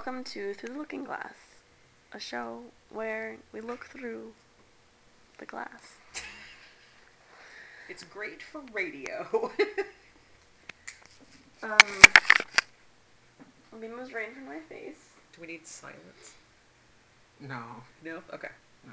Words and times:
Welcome 0.00 0.24
to 0.32 0.54
Through 0.54 0.70
the 0.70 0.78
Looking 0.78 1.04
Glass, 1.04 1.34
a 2.14 2.18
show 2.18 2.60
where 2.88 3.36
we 3.52 3.60
look 3.60 3.84
through 3.84 4.32
the 5.36 5.44
glass. 5.44 5.98
It's 7.86 8.02
great 8.04 8.42
for 8.42 8.62
radio. 8.72 9.50
Um, 11.62 11.76
Bean 13.78 13.94
was 13.94 14.14
right 14.14 14.28
in 14.28 14.32
front 14.36 14.48
of 14.48 14.54
my 14.54 14.60
face. 14.60 15.10
Do 15.34 15.42
we 15.42 15.48
need 15.48 15.66
silence? 15.66 16.32
No, 17.38 17.60
No? 18.02 18.22
Okay. 18.32 18.48
no. 18.86 18.92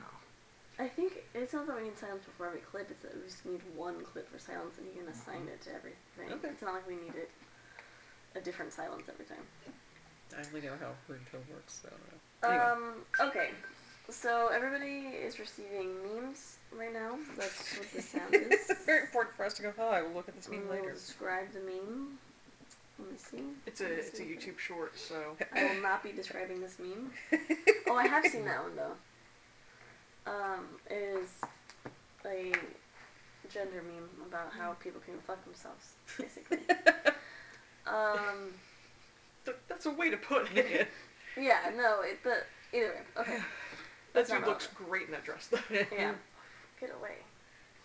I 0.77 0.89
think 0.89 1.23
it's 1.33 1.53
not 1.53 1.67
that 1.67 1.77
we 1.77 1.83
need 1.83 1.97
silence 1.97 2.25
before 2.25 2.47
every 2.47 2.59
clip, 2.59 2.91
it's 2.91 3.03
that 3.03 3.15
we 3.15 3.21
just 3.23 3.45
need 3.45 3.61
one 3.77 4.03
clip 4.03 4.29
for 4.29 4.39
silence 4.39 4.77
and 4.77 4.85
you 4.87 5.01
can 5.01 5.09
assign 5.09 5.47
it 5.47 5.61
to 5.61 5.69
everything. 5.73 6.37
Okay. 6.37 6.49
It's 6.49 6.61
not 6.61 6.73
like 6.73 6.85
we 6.85 6.95
needed 6.95 7.29
a 8.35 8.41
different 8.41 8.73
silence 8.73 9.03
every 9.07 9.23
time. 9.23 9.45
I 10.35 10.45
only 10.47 10.61
know 10.67 10.73
how 10.79 10.91
ringtone 11.13 11.47
works, 11.53 11.81
so 11.83 11.89
I 12.43 12.49
don't 12.49 12.59
know. 12.61 12.79
Anyway. 12.79 12.87
Um, 13.19 13.27
okay. 13.29 13.49
So 14.09 14.47
everybody 14.53 15.07
is 15.17 15.39
receiving 15.39 15.89
memes 16.03 16.57
right 16.71 16.93
now. 16.93 17.17
That's 17.37 17.77
what 17.77 17.91
the 17.93 18.01
sound 18.01 18.33
is. 18.33 18.69
it's 18.69 18.85
very 18.85 19.01
important 19.01 19.35
for 19.35 19.45
us 19.45 19.53
to 19.55 19.61
go, 19.63 19.73
oh, 19.79 19.89
I 19.89 20.01
will 20.01 20.11
look 20.13 20.27
at 20.29 20.35
this 20.35 20.47
We 20.47 20.57
meme 20.57 20.67
will 20.69 20.75
later. 20.75 20.93
describe 20.93 21.51
the 21.53 21.59
meme. 21.59 22.17
Let 22.99 23.11
me 23.11 23.17
see. 23.17 23.43
It's 23.65 23.81
a 23.81 23.83
Let 23.83 23.91
it's 23.93 24.13
a 24.13 24.15
see. 24.17 24.23
YouTube 24.23 24.57
short, 24.59 24.97
so 24.97 25.35
I 25.53 25.63
will 25.75 25.81
not 25.81 26.03
be 26.03 26.11
describing 26.11 26.61
this 26.61 26.77
meme. 26.79 27.11
Oh, 27.89 27.95
I 27.95 28.05
have 28.07 28.25
seen 28.25 28.43
that 28.45 28.61
one 28.63 28.75
though. 28.75 30.29
Um, 30.29 30.65
it 30.89 31.21
is 31.21 31.29
a 32.25 32.51
gender 33.49 33.81
meme 33.81 34.09
about 34.27 34.51
how 34.51 34.73
people 34.73 34.99
can 35.05 35.13
fuck 35.25 35.41
themselves, 35.45 35.93
basically. 36.17 36.57
um, 37.87 38.51
th- 38.51 38.53
that's 39.67 39.85
a 39.85 39.91
way 39.91 40.09
to 40.09 40.17
put 40.17 40.55
it. 40.55 40.87
yeah, 41.37 41.71
no, 41.75 42.01
it, 42.01 42.19
but 42.23 42.45
either 42.73 42.87
way, 42.87 43.21
okay. 43.21 43.31
that 43.33 43.43
That's 44.13 44.29
dude 44.29 44.41
not 44.41 44.49
looks 44.49 44.67
great 44.67 45.05
in 45.05 45.11
that 45.11 45.23
dress 45.23 45.47
though. 45.47 45.59
Yeah, 45.71 46.13
get 46.79 46.93
away 46.99 47.17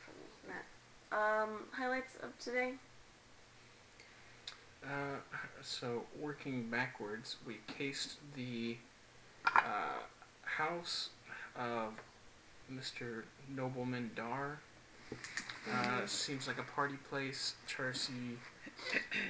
from 0.04 0.14
me, 0.18 0.54
Matt. 0.54 0.64
Um, 1.12 1.64
highlights 1.72 2.16
of 2.22 2.38
today. 2.38 2.74
Uh, 4.84 5.18
so 5.60 6.02
working 6.18 6.68
backwards, 6.68 7.36
we 7.46 7.58
cased 7.68 8.18
the 8.34 8.76
uh, 9.46 10.02
house 10.42 11.10
of 11.56 11.92
Mr. 12.72 13.22
Nobleman 13.54 14.10
Dar. 14.16 14.58
Uh, 15.70 16.06
seems 16.06 16.48
like 16.48 16.58
a 16.58 16.64
party 16.64 16.96
place. 17.08 17.54
Charcy 17.68 18.36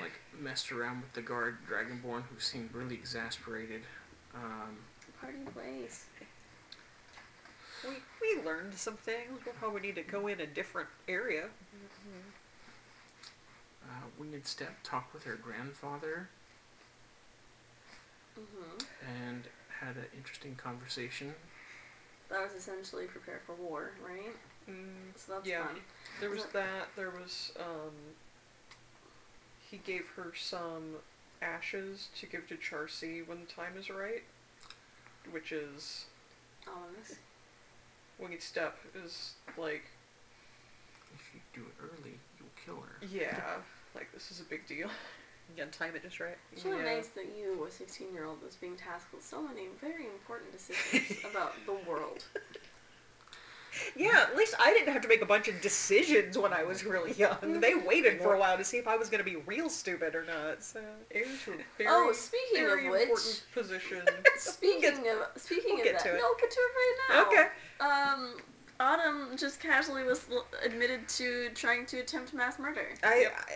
like 0.01 0.13
messed 0.39 0.73
around 0.73 1.01
with 1.03 1.13
the 1.13 1.23
guard 1.23 1.59
Dragonborn, 1.69 2.23
who 2.33 2.39
seemed 2.39 2.75
really 2.75 2.95
exasperated. 2.95 3.83
Um, 4.35 4.77
Party 5.21 5.39
place. 5.55 6.07
we, 7.85 7.95
we 8.21 8.43
learned 8.43 8.75
some 8.75 8.97
things. 8.97 9.41
We'll 9.45 9.55
probably 9.55 9.81
need 9.83 9.95
to 9.97 10.03
go 10.03 10.27
in 10.27 10.41
a 10.41 10.47
different 10.47 10.89
area. 11.09 11.45
uh, 13.85 13.87
Winged 14.19 14.47
Step 14.47 14.77
talked 14.83 15.13
with 15.15 15.25
her 15.25 15.37
grandfather 15.37 16.29
hmm 18.35 18.79
and 19.07 19.45
had 19.81 19.97
an 19.97 20.07
interesting 20.17 20.55
conversation. 20.57 21.35
That 22.31 22.43
was 22.43 22.53
essentially 22.55 23.05
prepare 23.07 23.41
for 23.47 23.55
war, 23.57 23.93
right? 24.03 24.35
Mm, 24.71 25.13
So 25.17 25.33
that's 25.35 25.47
Yeah. 25.47 25.67
fun. 25.67 25.81
there 26.21 26.31
was 26.31 26.47
that. 26.47 26.89
There 26.97 27.11
was 27.11 27.53
um. 27.61 27.93
He 29.73 29.79
gave 29.79 30.07
her 30.17 30.33
some 30.37 30.97
ashes 31.41 32.09
to 32.21 32.27
give 32.27 32.47
to 32.49 32.57
Charcy 32.57 33.27
when 33.27 33.41
the 33.41 33.51
time 33.51 33.73
is 33.79 33.89
right, 33.89 34.23
which 35.31 35.51
is 35.51 36.05
Ominous. 36.69 37.17
Winged 38.19 38.43
Step 38.43 38.77
is 39.03 39.33
like 39.57 39.85
If 41.15 41.35
you 41.35 41.41
do 41.55 41.63
it 41.63 41.83
early, 41.83 42.19
you'll 42.39 42.49
kill 42.67 42.83
her. 42.85 43.07
yeah, 43.11 43.57
like 43.95 44.13
this 44.13 44.31
is 44.31 44.41
a 44.41 44.45
big 44.45 44.67
deal. 44.67 44.89
You 45.49 45.65
gotta 45.65 45.71
time 45.71 45.97
it 45.97 46.03
just 46.03 46.21
right. 46.21 46.37
So 46.55 46.71
Yeah. 46.77 46.85
nice 46.85 47.09
that 47.09 47.35
you, 47.35 47.65
a 47.65 47.71
16 47.71 48.13
year 48.13 48.27
old, 48.27 48.43
was 48.43 48.57
being 48.57 48.77
tasked 48.77 49.15
with 49.15 49.25
so 49.25 49.41
many 49.41 49.69
very 49.81 50.05
important 50.07 50.53
decisions 50.53 51.19
about 51.31 51.55
the 51.65 51.73
world. 51.89 52.27
Yeah, 53.97 54.27
at 54.29 54.37
least 54.37 54.55
I 54.59 54.73
didn't 54.73 54.93
have 54.93 55.03
to 55.03 55.09
make 55.09 55.23
a 55.23 55.27
bunch 55.27 55.49
of 55.49 55.61
decisions 55.61 56.37
when 56.39 56.53
I 56.53 56.63
was 56.63 56.85
really 56.85 57.13
young. 57.13 57.61
They 57.61 57.75
waited 57.75 58.21
for 58.21 58.35
a 58.35 58.39
while 58.39 58.57
to 58.59 58.65
see 58.65 58.77
if 58.79 58.87
I 58.89 58.97
was 58.97 59.09
gonna 59.09 59.25
be 59.25 59.37
real 59.37 59.69
stupid 59.71 60.15
or 60.15 60.25
not. 60.25 60.63
So 60.63 60.81
Heir 61.11 61.25
to 61.45 61.53
a 61.53 61.57
very, 61.79 61.89
Oh, 61.89 62.13
speaking 62.13 62.65
very 62.67 62.87
of 62.87 62.93
which- 62.93 63.03
important 63.03 63.43
position. 63.55 64.03
Speaking 64.37 65.09
of 65.09 65.41
speaking 65.41 65.73
we'll 65.75 65.79
of 65.81 65.85
get 65.85 65.93
that, 65.99 66.03
to 66.05 66.15
it. 66.15 66.19
no, 66.19 66.25
I'll 66.27 66.37
get 66.37 66.51
to 66.51 66.61
it 66.61 66.73
right 66.75 66.97
now. 67.11 67.27
okay. 67.27 67.49
Um, 67.81 68.37
Autumn 68.81 69.37
just 69.37 69.61
casually 69.61 70.03
was 70.03 70.27
admitted 70.65 71.07
to 71.09 71.51
trying 71.55 71.87
to 71.87 72.01
attempt 72.01 72.35
mass 72.35 72.59
murder, 72.59 72.89
I, 73.05 73.21
Yep. 73.21 73.33
I 73.39 73.53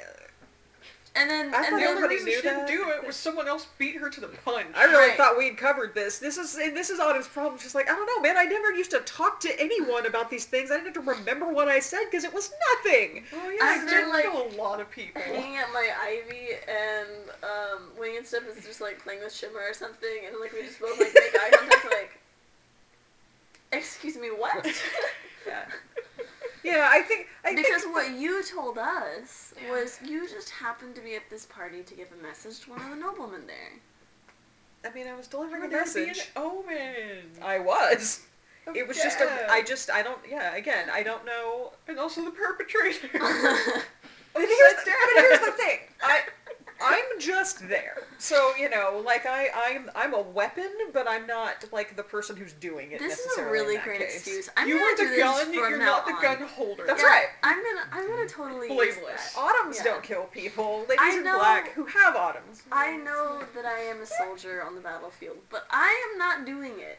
and 1.16 1.30
then 1.30 1.46
I 1.54 1.58
and 1.58 1.66
thought 1.66 1.70
the 1.70 1.72
only 1.72 1.84
everybody 1.86 2.14
reason 2.16 2.26
knew 2.28 2.36
she 2.36 2.42
didn't 2.42 2.58
that. 2.66 2.68
do 2.68 2.90
it 2.90 3.06
was 3.06 3.16
someone 3.16 3.48
else 3.48 3.66
beat 3.78 3.96
her 3.96 4.08
to 4.10 4.20
the 4.20 4.28
punch. 4.28 4.66
I 4.74 4.84
really 4.84 5.08
Right. 5.08 5.16
thought 5.16 5.36
we'd 5.38 5.56
covered 5.56 5.94
this. 5.94 6.18
This 6.18 6.36
is 6.36 6.56
and 6.56 6.76
this 6.76 6.90
is 6.90 7.00
Autumn's 7.00 7.26
problem. 7.28 7.58
She's 7.58 7.74
like, 7.74 7.90
I 7.90 7.94
don't 7.96 8.06
know, 8.06 8.20
man. 8.20 8.36
I 8.36 8.44
never 8.44 8.72
used 8.72 8.90
to 8.92 9.00
talk 9.00 9.40
to 9.40 9.60
anyone 9.60 10.06
about 10.06 10.30
these 10.30 10.44
things. 10.44 10.70
I 10.70 10.74
didn't 10.74 10.94
have 10.94 11.04
to 11.04 11.10
remember 11.10 11.46
what 11.52 11.68
I 11.68 11.80
said 11.80 12.04
because 12.10 12.24
it 12.24 12.32
was 12.34 12.52
nothing. 12.84 13.24
Oh 13.34 13.48
yeah, 13.50 13.64
I 13.64 13.78
been, 13.78 13.86
did 13.88 14.08
like, 14.08 14.24
know 14.26 14.46
a 14.46 14.50
lot 14.60 14.80
of 14.80 14.90
people. 14.90 15.22
hanging 15.22 15.56
at 15.56 15.72
my 15.72 15.88
ivy, 16.02 16.48
and 16.68 17.08
um, 17.42 17.82
Winged 17.98 18.26
Step 18.26 18.42
is 18.56 18.64
just 18.64 18.80
like 18.80 18.98
playing 19.02 19.20
with 19.22 19.32
Shimmer 19.32 19.60
or 19.60 19.74
something, 19.74 20.08
and 20.26 20.36
like 20.40 20.52
we 20.52 20.62
just 20.62 20.80
both 20.80 20.98
like 20.98 21.14
make 21.14 21.34
eye 21.40 21.50
contact, 21.56 21.84
like, 21.86 22.18
excuse 23.72 24.16
me, 24.16 24.28
what? 24.28 24.66
Yeah. 25.46 25.64
Yeah, 26.64 26.88
I 26.90 27.02
think 27.02 27.28
I 27.44 27.54
Because 27.54 27.82
think, 27.82 27.85
what 27.96 28.18
you 28.18 28.44
told 28.44 28.78
us 28.78 29.54
was 29.70 29.98
you 30.04 30.28
just 30.28 30.50
happened 30.50 30.94
to 30.96 31.00
be 31.00 31.14
at 31.14 31.28
this 31.30 31.46
party 31.46 31.82
to 31.82 31.94
give 31.94 32.08
a 32.18 32.22
message 32.22 32.60
to 32.60 32.70
one 32.70 32.80
of 32.82 32.90
the 32.90 32.96
noblemen 32.96 33.42
there. 33.46 34.90
I 34.90 34.94
mean 34.94 35.06
I 35.08 35.14
was 35.16 35.26
delivering 35.26 35.64
a 35.64 35.68
There 35.68 35.82
would 35.84 35.94
be 35.94 36.00
an 36.02 36.06
message. 36.08 36.28
omen. 36.36 37.22
I 37.42 37.58
was. 37.58 38.20
Oh, 38.66 38.72
it 38.74 38.86
was 38.86 38.96
just 38.98 39.20
a. 39.20 39.24
Yeah. 39.24 39.46
I 39.50 39.62
just. 39.62 39.90
I 39.90 40.02
don't. 40.02 40.18
Yeah. 40.28 40.54
Again, 40.54 40.88
I 40.92 41.02
don't 41.02 41.24
know. 41.24 41.72
and 41.88 41.98
also 41.98 42.24
the 42.24 42.30
perpetrator. 42.32 43.08
But 44.34 44.42
here's, 44.44 44.84
the, 44.84 44.90
but 45.14 45.22
here's 45.24 45.40
the 45.40 45.52
thing. 45.52 45.78
I'm 47.16 47.20
just 47.22 47.66
there. 47.68 48.02
So 48.18 48.52
you 48.58 48.68
know, 48.68 49.02
like 49.04 49.24
I, 49.26 49.48
I'm, 49.54 49.90
I'm 49.94 50.12
a 50.14 50.20
weapon, 50.20 50.68
but 50.92 51.08
I'm 51.08 51.26
not 51.26 51.64
like 51.72 51.96
the 51.96 52.02
person 52.02 52.36
who's 52.36 52.52
doing 52.52 52.92
it. 52.92 52.98
this 52.98 53.18
is 53.18 53.38
a 53.38 53.44
really 53.46 53.78
great 53.78 54.00
case. 54.00 54.16
excuse. 54.16 54.50
I'm 54.56 54.68
you 54.68 54.76
are 54.76 54.96
the 54.96 55.16
gun. 55.16 55.52
You're 55.54 55.78
not 55.78 56.06
the 56.06 56.12
on. 56.12 56.22
gun 56.22 56.42
holder. 56.48 56.84
That's 56.86 57.00
Yeah, 57.02 57.08
right. 57.08 57.26
I'm 57.42 57.56
gonna 57.56 57.86
I'm 57.92 58.08
gonna 58.08 58.28
totally 58.28 58.68
that. 58.68 59.32
Autumns 59.36 59.76
Yeah. 59.78 59.84
don't 59.84 60.02
kill 60.02 60.24
people. 60.24 60.80
Ladies 60.88 60.98
I 61.00 61.16
in 61.18 61.24
know- 61.24 61.38
black 61.38 61.72
who 61.72 61.86
have 61.86 62.16
autumns. 62.16 62.62
I 62.70 62.96
know 62.98 63.42
that 63.54 63.64
I 63.64 63.80
am 63.80 64.00
a 64.02 64.06
soldier 64.06 64.62
on 64.62 64.74
the 64.74 64.80
battlefield, 64.82 65.38
but 65.50 65.66
I 65.70 66.10
am 66.12 66.18
not 66.18 66.44
doing 66.44 66.72
it. 66.78 66.98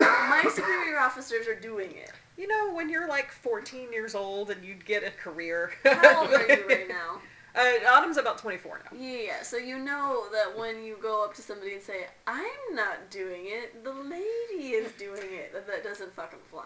My 0.00 0.44
superior 0.52 0.98
officers 0.98 1.46
are 1.46 1.54
doing 1.58 1.90
it. 1.92 2.10
You 2.36 2.48
know, 2.48 2.72
when 2.72 2.88
you're 2.88 3.06
like 3.08 3.30
14 3.30 3.92
years 3.92 4.14
old 4.14 4.50
and 4.50 4.64
you 4.64 4.74
get 4.74 5.04
a 5.04 5.10
career. 5.10 5.72
How 5.84 6.22
old 6.22 6.32
are 6.32 6.46
you 6.48 6.66
right 6.68 6.88
now? 6.88 7.20
Uh, 7.54 7.62
Autumn's 7.90 8.16
about 8.16 8.38
24 8.38 8.80
now. 8.84 8.98
Yeah, 8.98 9.16
yeah, 9.26 9.42
so 9.42 9.56
you 9.56 9.78
know 9.78 10.24
that 10.32 10.56
when 10.58 10.84
you 10.84 10.96
go 11.02 11.24
up 11.24 11.34
to 11.34 11.42
somebody 11.42 11.72
and 11.74 11.82
say, 11.82 12.06
I'm 12.26 12.44
not 12.74 13.10
doing 13.10 13.42
it, 13.46 13.82
the 13.82 13.92
lady 13.92 14.68
is 14.70 14.92
doing 14.92 15.22
it, 15.32 15.52
that 15.52 15.66
that 15.66 15.82
doesn't 15.84 16.12
fucking 16.14 16.38
fly. 16.50 16.64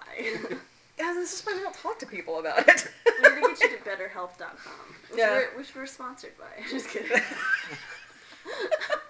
Yeah, 0.97 1.13
this 1.13 1.33
is 1.41 1.45
why 1.45 1.55
we 1.55 1.59
don't 1.61 1.75
talk 1.75 1.99
to 1.99 2.07
people 2.07 2.39
about 2.39 2.69
it. 2.69 2.89
we 3.05 3.29
need 3.29 3.35
to 3.35 3.41
get 3.41 3.61
you 3.73 3.79
to 3.79 3.83
betterhelp.com, 3.83 4.95
which, 5.11 5.19
Yeah. 5.19 5.31
we're, 5.53 5.59
which 5.59 5.75
we're 5.75 5.87
sponsored 5.87 6.35
by. 6.39 6.63
Just 6.71 6.89
kidding. 6.89 7.09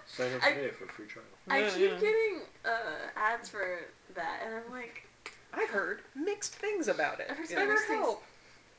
Sign 0.07 0.33
up 0.33 0.41
today 0.41 0.69
for 0.71 0.85
a 0.85 0.87
free 0.87 1.05
trial. 1.05 1.25
I 1.47 1.59
Yeah, 1.59 1.69
keep 1.69 1.79
yeah. 1.91 1.99
getting 1.99 2.39
uh, 2.65 2.69
ads 3.15 3.49
for 3.49 3.81
that, 4.15 4.41
and 4.45 4.55
I'm 4.55 4.71
like, 4.71 5.07
I've 5.53 5.69
heard 5.69 6.01
mixed 6.15 6.55
things 6.55 6.87
about 6.87 7.19
it. 7.19 7.27
I've 7.29 7.37
heard 7.37 7.49
you 7.49 7.55
some 7.55 7.67
know. 7.67 7.73
mixed 7.73 7.87
things. 7.87 8.05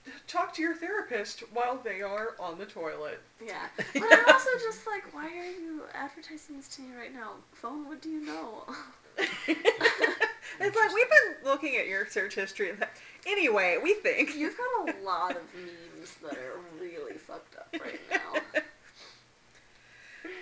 BetterHelp. 0.06 0.26
Talk 0.26 0.54
to 0.54 0.62
your 0.62 0.74
therapist 0.74 1.40
while 1.52 1.78
they 1.82 2.00
are 2.02 2.34
on 2.40 2.58
the 2.58 2.66
toilet. 2.66 3.20
yeah. 3.44 3.66
But 3.94 4.02
I'm 4.12 4.24
also 4.28 4.50
just 4.64 4.86
like, 4.86 5.12
why 5.14 5.26
are 5.26 5.50
you 5.50 5.82
advertising 5.94 6.56
this 6.56 6.68
to 6.76 6.82
me 6.82 6.88
right 6.96 7.12
now? 7.14 7.32
Phone, 7.52 7.86
what 7.88 8.00
do 8.02 8.08
you 8.10 8.24
know? 8.24 8.64
it's 9.18 10.76
like 10.76 10.94
we've 10.94 11.10
been 11.10 11.34
looking 11.44 11.76
at 11.76 11.86
your 11.86 12.06
search 12.06 12.34
history. 12.34 12.70
and 12.70 12.78
that- 12.80 12.96
Anyway, 13.26 13.76
we 13.82 13.94
think. 13.94 14.36
You've 14.36 14.56
got 14.56 14.88
a 14.96 15.02
lot 15.04 15.32
of 15.32 15.42
memes 15.54 16.14
that 16.22 16.38
are 16.38 16.60
really 16.80 17.14
fucked 17.14 17.56
up 17.56 17.68
right 17.82 18.00
now. 18.10 18.40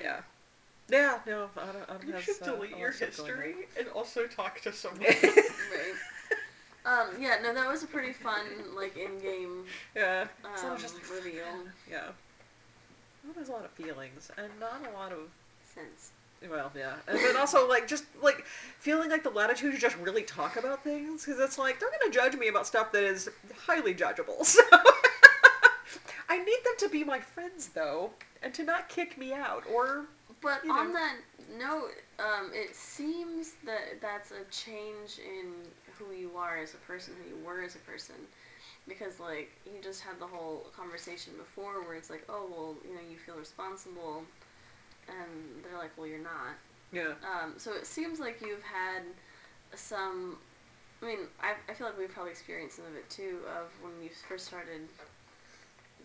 Yeah. 0.02 0.20
Yeah, 0.90 1.18
no, 1.26 1.48
Autumn, 1.56 1.82
Autumn 1.88 2.06
You 2.08 2.12
has, 2.14 2.24
should 2.24 2.42
uh, 2.42 2.46
delete 2.54 2.74
a 2.74 2.78
your 2.78 2.88
of 2.90 2.94
stuff 2.94 3.16
going 3.16 3.30
history 3.30 3.54
and 3.78 3.88
also 3.88 4.26
talk 4.26 4.60
to 4.62 4.72
someone. 4.72 5.00
Right. 5.02 5.94
Um, 6.84 7.08
yeah, 7.18 7.38
no, 7.42 7.54
that 7.54 7.70
was 7.70 7.82
a 7.82 7.86
pretty 7.86 8.12
fun, 8.12 8.44
like, 8.76 8.96
in-game 8.96 9.64
yeah. 9.96 10.26
um, 10.44 10.50
So 10.54 10.76
just 10.76 10.96
reveal 11.10 11.42
Yeah. 11.90 12.08
Well, 13.24 13.32
there's 13.34 13.48
a 13.48 13.52
lot 13.52 13.64
of 13.64 13.70
feelings 13.70 14.30
and 14.36 14.48
not 14.60 14.86
a 14.86 14.90
lot 14.94 15.12
of 15.12 15.30
sense. 15.64 16.12
Well, 16.48 16.70
yeah, 16.76 16.94
and 17.08 17.16
then 17.16 17.36
also 17.38 17.66
like 17.66 17.88
just 17.88 18.04
like 18.22 18.44
feeling 18.78 19.08
like 19.08 19.22
the 19.22 19.30
latitude 19.30 19.72
to 19.72 19.78
just 19.78 19.96
really 19.98 20.22
talk 20.22 20.56
about 20.56 20.84
things 20.84 21.24
because 21.24 21.40
it's 21.40 21.58
like 21.58 21.80
they're 21.80 21.88
gonna 21.98 22.12
judge 22.12 22.36
me 22.36 22.48
about 22.48 22.66
stuff 22.66 22.92
that 22.92 23.02
is 23.02 23.30
highly 23.66 23.94
judgeable. 23.94 24.44
So 24.56 26.00
I 26.28 26.38
need 26.38 26.58
them 26.64 26.74
to 26.78 26.88
be 26.88 27.04
my 27.04 27.20
friends 27.20 27.68
though, 27.68 28.10
and 28.42 28.52
to 28.54 28.64
not 28.64 28.88
kick 28.88 29.16
me 29.16 29.32
out 29.32 29.64
or 29.72 30.06
But 30.40 30.64
you 30.64 30.72
on 30.72 30.92
that 30.92 31.16
note, 31.58 31.92
um, 32.18 32.50
it 32.52 32.74
seems 32.74 33.52
that 33.64 34.00
that's 34.00 34.32
a 34.32 34.44
change 34.50 35.18
in 35.18 35.52
who 35.98 36.14
you 36.14 36.30
are 36.36 36.58
as 36.58 36.74
a 36.74 36.78
person, 36.78 37.14
who 37.22 37.36
you 37.36 37.44
were 37.44 37.62
as 37.62 37.74
a 37.74 37.78
person. 37.80 38.16
Because, 38.86 39.18
like, 39.18 39.50
you 39.64 39.80
just 39.82 40.02
had 40.02 40.18
the 40.20 40.26
whole 40.26 40.66
conversation 40.76 41.32
before 41.38 41.82
where 41.86 41.94
it's 41.96 42.10
like, 42.10 42.24
oh, 42.28 42.46
well, 42.50 42.76
you 42.86 42.94
know, 42.94 43.00
you 43.10 43.16
feel 43.16 43.36
responsible. 43.36 44.22
And 45.08 45.62
they're 45.64 45.78
like, 45.78 45.90
well, 45.96 46.06
you're 46.06 46.18
not. 46.18 46.56
yeah. 46.92 47.14
Um, 47.24 47.54
so 47.56 47.72
it 47.72 47.86
seems 47.86 48.20
like 48.20 48.40
you've 48.40 48.62
had 48.62 49.02
some. 49.74 50.36
I 51.02 51.06
mean, 51.06 51.18
I, 51.42 51.54
I 51.68 51.74
feel 51.74 51.86
like 51.86 51.98
we've 51.98 52.10
probably 52.10 52.30
experienced 52.32 52.76
some 52.76 52.86
of 52.86 52.94
it 52.96 53.08
too, 53.10 53.38
of 53.60 53.68
when 53.82 53.92
you 54.02 54.10
first 54.28 54.46
started 54.46 54.82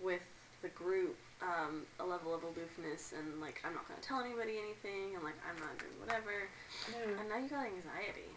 with 0.03 0.21
the 0.61 0.67
group, 0.69 1.15
um, 1.41 1.83
a 1.99 2.05
level 2.05 2.33
of 2.35 2.43
aloofness 2.43 3.13
and 3.17 3.39
like, 3.39 3.61
I'm 3.63 3.73
not 3.73 3.87
going 3.87 3.99
to 3.99 4.05
tell 4.05 4.19
anybody 4.19 4.57
anything, 4.59 5.15
and 5.15 5.23
like, 5.23 5.39
I'm 5.47 5.55
not 5.63 5.77
doing 5.79 5.95
whatever. 5.99 6.47
And 7.19 7.29
now 7.29 7.37
you 7.37 7.47
got 7.47 7.65
anxiety. 7.67 8.27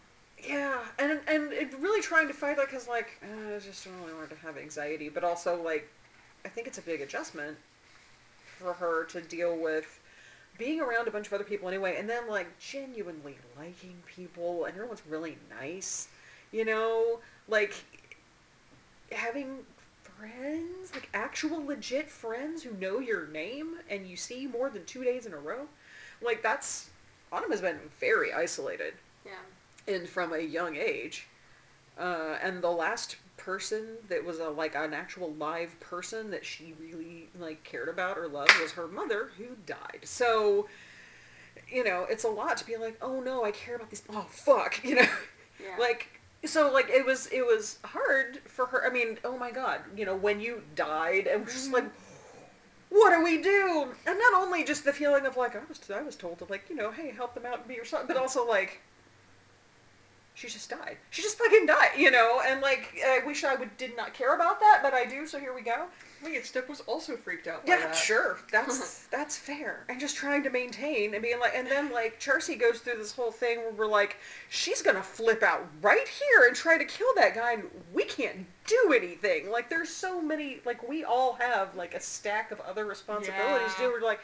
Yeah, 0.43 0.81
and 0.99 1.21
and 1.29 1.53
it 1.53 1.73
really 1.79 2.03
trying 2.03 2.27
to 2.29 2.35
fight 2.35 2.57
that 2.57 2.67
because 2.67 2.89
like 2.89 3.21
uh, 3.23 3.57
I 3.57 3.59
just 3.61 3.85
don't 3.85 3.95
really 4.01 4.15
want 4.15 4.31
to 4.31 4.37
have 4.37 4.57
anxiety, 4.57 5.09
but 5.09 5.25
also 5.25 5.63
like 5.63 5.89
I 6.45 6.49
think 6.49 6.67
it's 6.67 6.79
a 6.79 6.83
big 6.83 7.01
adjustment 7.01 7.57
for 8.59 8.73
her 8.75 9.05
to 9.07 9.21
deal 9.21 9.57
with 9.57 10.01
being 10.59 10.81
around 10.81 11.09
a 11.09 11.11
bunch 11.11 11.27
of 11.29 11.33
other 11.33 11.45
people 11.45 11.69
anyway, 11.69 11.97
and 11.97 12.09
then 12.09 12.29
like 12.29 12.59
genuinely 12.59 13.37
liking 13.57 14.03
people, 14.07 14.65
and 14.65 14.75
everyone's 14.75 15.03
really 15.09 15.39
nice, 15.61 16.09
you 16.51 16.65
know, 16.65 17.21
like 17.49 17.75
having 19.13 19.59
friends, 20.03 20.93
like 20.93 21.09
actual 21.15 21.65
legit 21.65 22.09
friends 22.09 22.63
who 22.63 22.73
know 22.77 22.99
your 22.99 23.27
name 23.29 23.77
and 23.91 24.07
you 24.07 24.17
see 24.17 24.47
more 24.47 24.71
than 24.71 24.85
two 24.85 25.05
days 25.05 25.27
in 25.27 25.33
a 25.33 25.39
row, 25.39 25.67
like 26.21 26.43
that's 26.43 26.91
Autumn 27.31 27.51
has 27.51 27.61
been 27.61 27.79
very 27.99 28.33
isolated 28.33 28.95
Yeah. 29.25 29.33
And 29.89 30.09
from 30.09 30.33
a 30.33 30.39
young 30.39 30.77
age. 30.77 31.27
Uh, 31.99 32.37
and 32.43 32.63
the 32.63 32.71
last 32.71 33.17
person 33.37 33.97
that 34.09 34.25
was 34.25 34.39
a 34.39 34.49
like 34.49 34.75
an 34.75 34.95
actual 34.95 35.33
live 35.35 35.79
person 35.81 36.31
that 36.31 36.45
she 36.45 36.75
really 36.81 37.29
like 37.39 37.63
cared 37.65 37.89
about 37.89 38.17
or 38.17 38.29
loved 38.29 38.53
was 38.61 38.73
her 38.73 38.87
mother 38.89 39.31
who 39.37 39.45
died. 39.67 40.01
So, 40.05 40.69
you 41.69 41.85
know, 41.85 42.07
it's 42.09 42.25
a 42.25 42.29
lot 42.29 42.57
to 42.59 42.67
be 42.67 42.77
like, 42.77 42.97
oh 43.03 43.21
no, 43.21 43.45
I 43.45 43.51
care 43.51 43.77
about 43.77 43.91
these. 43.91 44.03
Oh 44.11 44.27
fuck, 44.31 44.83
you 44.85 44.95
know, 44.97 45.07
Yeah. 45.61 45.77
like 45.79 46.09
so 46.45 46.73
like 46.73 46.89
it 46.89 47.05
was 47.05 47.27
it 47.29 47.43
was 47.47 47.79
hard 47.85 48.39
for 48.47 48.67
her. 48.67 48.87
I 48.87 48.91
mean, 48.91 49.19
oh 49.25 49.37
my 49.37 49.51
god, 49.51 49.81
you 49.97 50.05
know, 50.07 50.17
when 50.17 50.41
you 50.41 50.63
died, 50.75 51.27
and 51.27 51.41
we're 51.45 51.53
just 51.53 51.73
like. 51.73 51.85
What 52.95 53.17
do 53.17 53.25
we 53.25 53.41
do? 53.41 53.87
And 54.07 54.19
not 54.19 54.35
only 54.35 54.65
just 54.65 54.85
the 54.85 54.93
feeling 54.93 55.25
of 55.25 55.39
like 55.39 55.57
I 55.57 55.61
was 55.67 55.81
I 55.91 56.03
was 56.03 56.15
told 56.15 56.39
to 56.41 56.45
like 56.51 56.65
you 56.69 56.77
know 56.77 56.91
hey 56.91 57.11
help 57.11 57.33
them 57.35 57.47
out 57.47 57.61
and 57.61 57.67
be 57.69 57.73
your 57.75 57.87
son, 57.87 58.05
but 58.07 58.19
also 58.19 58.47
like 58.47 58.81
she 60.35 60.49
just 60.49 60.71
died. 60.71 60.97
She 61.11 61.21
just 61.23 61.37
fucking 61.39 61.67
died, 61.67 61.91
you 61.97 62.11
know. 62.11 62.41
And 62.47 62.61
like, 62.61 62.99
I 63.07 63.21
wish 63.27 63.45
I 63.45 63.55
would 63.55 63.77
did 63.77 63.97
not 63.97 64.15
care 64.15 64.35
about 64.35 64.61
that, 64.61 64.81
but 64.83 64.95
I 64.95 65.05
do. 65.05 65.27
So 65.27 65.39
here 65.39 65.55
we 65.55 65.61
go. 65.63 65.87
Think 66.23 66.45
Step 66.45 66.69
was 66.69 66.81
also 66.83 67.17
freaked 67.17 67.49
out 67.49 67.63
Yeah, 67.67 67.79
that. 67.79 67.97
sure. 67.97 68.39
That's 68.53 69.07
that's 69.09 69.37
fair. 69.37 69.85
And 69.89 69.99
just 69.99 70.17
trying 70.17 70.43
to 70.45 70.51
maintain 70.51 71.15
and 71.15 71.23
being 71.23 71.41
like, 71.41 71.53
and 71.55 71.67
then 71.67 71.93
like 71.93 72.21
Charcy 72.21 72.59
goes 72.59 72.79
through 72.79 72.99
this 72.99 73.13
whole 73.13 73.33
thing 73.33 73.59
where 73.59 73.73
we're 73.73 73.87
like, 73.87 74.17
she's 74.49 74.83
gonna 74.83 75.03
flip 75.03 75.43
out 75.43 75.67
right 75.83 76.07
here 76.07 76.47
and 76.47 76.55
try 76.57 76.79
to 76.79 76.85
kill 76.85 77.13
that 77.17 77.35
guy, 77.35 77.55
and 77.55 77.65
we 77.93 78.05
can't 78.05 78.47
do 78.67 78.93
anything. 78.95 79.51
Like, 79.51 79.69
there's 79.69 79.89
so 79.91 80.23
many. 80.23 80.61
Like, 80.65 80.89
we 80.89 81.03
all 81.05 81.35
have 81.35 81.75
like 81.75 81.95
a 81.95 82.01
stack 82.01 82.53
of 82.53 82.61
other 82.61 82.87
responsibilities. 82.87 83.73
Yeah. 83.79 83.87
Too. 83.87 83.93
We're 83.93 84.01
like. 84.07 84.21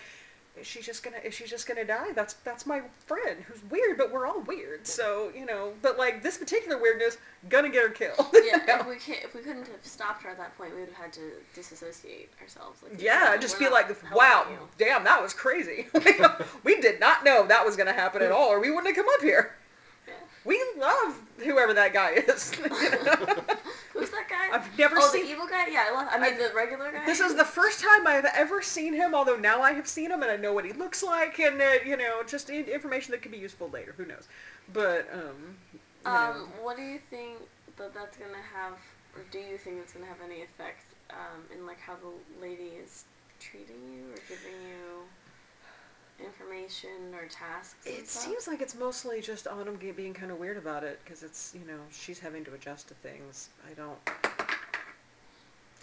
Is 0.61 0.67
she 0.67 0.81
just 0.81 1.03
gonna? 1.03 1.19
Is 1.25 1.35
she 1.35 1.45
just 1.45 1.67
gonna 1.67 1.85
die? 1.85 2.13
That's 2.15 2.35
that's 2.35 2.67
my 2.67 2.83
friend 3.07 3.43
who's 3.47 3.63
weird, 3.71 3.97
but 3.97 4.13
we're 4.13 4.27
all 4.27 4.41
weird. 4.41 4.87
So 4.87 5.31
you 5.35 5.47
know, 5.47 5.73
but 5.83 5.99
like 5.99 6.23
this 6.23 6.39
particular 6.39 6.81
weirdness, 6.81 7.19
gonna 7.49 7.71
get 7.71 7.83
her 7.83 7.89
killed. 7.89 8.27
yeah, 8.35 8.81
if 8.81 8.87
we 8.87 8.97
can't, 8.97 9.25
if 9.25 9.35
we 9.35 9.41
couldn't 9.41 9.67
have 9.67 9.85
stopped 9.85 10.23
her 10.23 10.31
at 10.31 10.39
that 10.39 10.57
point, 10.57 10.75
we 10.75 10.81
would 10.81 10.91
have 10.91 10.99
had 10.99 11.13
to 11.15 11.33
disassociate 11.55 12.31
ourselves. 12.41 12.83
Like, 12.83 13.01
Yeah, 13.01 13.37
just 13.37 13.59
be 13.59 13.69
like, 13.69 13.89
wow, 14.15 14.47
damn, 14.77 15.05
that 15.05 15.23
was 15.23 15.33
crazy. 15.33 15.87
we 16.65 16.81
did 16.81 17.01
not 17.01 17.25
know 17.25 17.47
that 17.47 17.65
was 17.65 17.77
to 17.89 17.93
happen 17.93 18.23
at 18.23 18.33
all, 18.33 18.49
or 18.49 18.61
we 18.61 18.71
wouldn't 18.71 18.87
have 18.87 18.97
come 18.97 19.13
up 19.15 19.23
here. 19.23 19.55
Yeah. 20.07 20.15
We 20.45 20.63
love 20.79 21.19
whoever 21.45 21.75
that 21.75 21.93
guy 21.93 22.13
is. 22.13 22.53
you 22.59 22.69
know? 22.69 23.45
Guy? 24.51 24.57
I've 24.57 24.79
never 24.79 24.97
seen 24.97 25.05
oh, 25.05 25.13
seen. 25.13 25.25
the 25.27 25.31
evil 25.31 25.47
guy. 25.47 25.69
Yeah, 25.69 25.87
I 25.89 25.95
love. 25.95 26.09
I 26.11 26.19
mean, 26.19 26.39
the 26.39 26.51
regular 26.55 26.93
guy. 26.93 27.05
This 27.07 27.21
is 27.21 27.35
the 27.35 27.45
first 27.45 27.81
time 27.81 28.07
I've 28.07 28.27
ever 28.35 28.63
seen 28.63 28.95
him, 28.95 29.15
although 29.15 29.37
now 29.37 29.63
I 29.63 29.73
have 29.73 29.87
seen 29.87 30.11
him 30.11 30.23
and 30.23 30.31
I 30.31 30.37
know 30.37 30.53
what 30.53 30.65
he 30.65 30.73
looks 30.73 31.03
like, 31.03 31.39
and 31.39 31.61
uh, 31.61 31.71
you 31.85 31.97
know, 31.97 32.23
just 32.27 32.51
information 32.51 33.13
that 33.13 33.23
could 33.23 33.33
be 33.33 33.39
useful 33.39 33.69
later. 33.71 33.95
Who 33.97 34.05
knows? 34.07 34.29
But 34.73 35.09
um, 35.13 35.57
Um, 36.05 36.39
know. 36.39 36.49
what 36.63 36.77
do 36.77 36.83
you 36.83 37.01
think 37.11 37.39
that 37.77 37.95
that's 37.95 38.17
gonna 38.17 38.45
have, 38.55 38.75
or 39.15 39.23
do 39.31 39.39
you 39.39 39.57
think 39.59 39.79
that's 39.79 39.93
gonna 39.93 40.07
have 40.07 40.21
any 40.25 40.43
effect 40.43 40.85
um, 41.11 41.43
in 41.55 41.67
like 41.67 41.81
how 41.81 41.95
the 41.97 42.41
lady 42.41 42.73
is 42.83 43.05
treating 43.41 43.77
you 43.93 44.05
or 44.13 44.19
giving 44.29 44.61
you 44.67 45.07
information 46.21 47.15
or 47.15 47.27
tasks? 47.29 47.87
and 47.87 47.95
It 47.97 48.09
stuff? 48.09 48.25
seems 48.25 48.47
like 48.49 48.61
it's 48.61 48.75
mostly 48.75 49.21
just 49.21 49.47
Autumn 49.47 49.79
ge- 49.79 49.95
being 49.97 50.15
kind 50.15 50.31
of 50.33 50.39
weird 50.39 50.57
about 50.57 50.85
it 50.85 51.01
because 51.05 51.23
it's 51.23 51.55
you 51.55 51.67
know 51.67 51.79
she's 51.91 52.19
having 52.19 52.45
to 52.45 52.55
adjust 52.55 52.89
to 52.89 52.95
things. 52.95 53.51
I 53.71 53.75
don't. 53.75 53.99